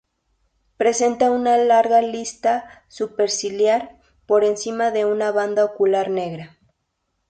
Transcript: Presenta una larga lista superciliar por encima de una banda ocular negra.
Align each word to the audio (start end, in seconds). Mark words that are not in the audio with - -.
Presenta 0.77 1.29
una 1.29 1.57
larga 1.59 2.01
lista 2.01 2.83
superciliar 2.87 3.99
por 4.25 4.43
encima 4.43 4.89
de 4.89 5.05
una 5.05 5.29
banda 5.29 5.63
ocular 5.63 6.09
negra. 6.09 6.57